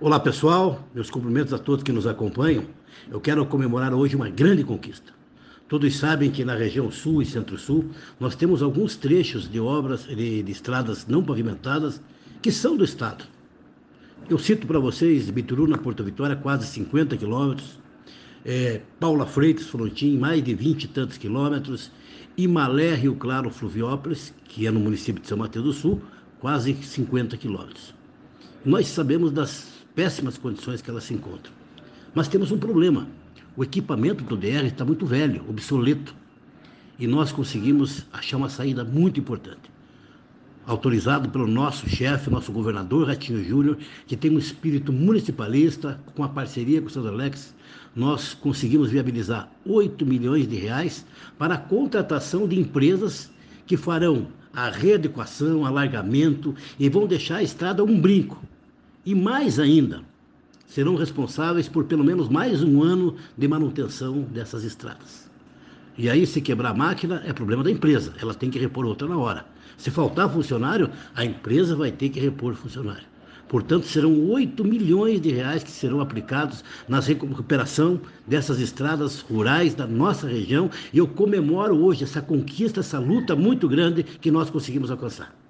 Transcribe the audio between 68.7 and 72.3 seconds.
outra na hora. Se faltar funcionário, a empresa vai ter que